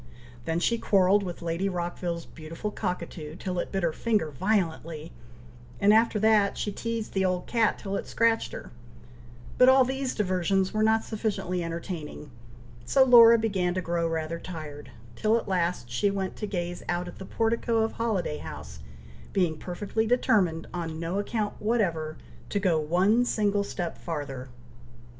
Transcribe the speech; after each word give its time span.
Then 0.45 0.59
she 0.59 0.79
quarrelled 0.79 1.21
with 1.21 1.43
Lady 1.43 1.69
Rockville's 1.69 2.25
beautiful 2.25 2.71
cockatoo, 2.71 3.35
till 3.35 3.59
it 3.59 3.71
bit 3.71 3.83
her 3.83 3.93
finger 3.93 4.31
violently, 4.31 5.11
and 5.79 5.93
after 5.93 6.17
that, 6.21 6.57
she 6.57 6.71
teazed 6.71 7.11
the 7.13 7.23
old 7.23 7.45
cat 7.45 7.77
till 7.77 7.95
it 7.95 8.07
scratched 8.07 8.51
her; 8.51 8.71
but 9.59 9.69
all 9.69 9.85
these 9.85 10.15
diversions 10.15 10.73
were 10.73 10.81
not 10.81 11.03
sufficiently 11.03 11.63
entertaining, 11.63 12.31
so 12.83 13.03
Laura 13.03 13.37
began 13.37 13.75
to 13.75 13.81
grow 13.83 14.07
rather 14.07 14.39
tired, 14.39 14.89
till 15.15 15.37
at 15.37 15.47
last 15.47 15.87
she 15.87 16.09
went 16.09 16.35
to 16.37 16.47
gaze 16.47 16.81
out 16.89 17.07
at 17.07 17.19
the 17.19 17.23
portico 17.25 17.83
of 17.83 17.91
Holiday 17.91 18.39
House, 18.39 18.79
being 19.33 19.55
perfectly 19.55 20.07
determined, 20.07 20.65
on 20.73 20.99
no 20.99 21.19
account 21.19 21.53
whatever, 21.59 22.17
to 22.49 22.59
go 22.59 22.79
one 22.79 23.23
single 23.23 23.63
step 23.63 23.99
farther. 23.99 24.49